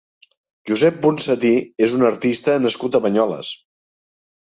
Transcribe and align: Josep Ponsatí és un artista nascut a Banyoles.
Josep 0.69 0.97
Ponsatí 1.03 1.53
és 1.89 1.95
un 1.99 2.09
artista 2.09 2.59
nascut 2.67 3.01
a 3.01 3.07
Banyoles. 3.07 3.57